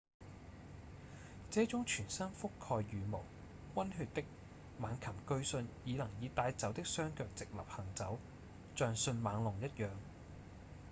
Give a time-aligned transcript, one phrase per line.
[1.51, 3.21] 這種全身覆蓋羽毛、
[3.75, 4.23] 溫血的
[4.79, 8.17] 猛禽據信已能以帶爪的雙腳直立行走
[8.75, 9.89] 像迅猛龍一樣